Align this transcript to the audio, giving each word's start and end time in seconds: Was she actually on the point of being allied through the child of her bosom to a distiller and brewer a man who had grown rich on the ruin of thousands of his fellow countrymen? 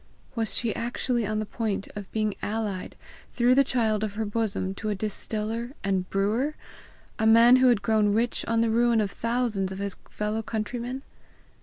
Was 0.33 0.55
she 0.55 0.73
actually 0.75 1.27
on 1.27 1.37
the 1.37 1.45
point 1.45 1.87
of 1.95 2.11
being 2.11 2.33
allied 2.41 2.95
through 3.35 3.53
the 3.53 3.63
child 3.63 4.03
of 4.03 4.15
her 4.15 4.25
bosom 4.25 4.73
to 4.73 4.89
a 4.89 4.95
distiller 4.95 5.73
and 5.83 6.09
brewer 6.09 6.55
a 7.19 7.27
man 7.27 7.57
who 7.57 7.67
had 7.67 7.83
grown 7.83 8.11
rich 8.11 8.43
on 8.47 8.61
the 8.61 8.71
ruin 8.71 8.99
of 8.99 9.11
thousands 9.11 9.71
of 9.71 9.77
his 9.77 9.97
fellow 10.09 10.41
countrymen? 10.41 11.03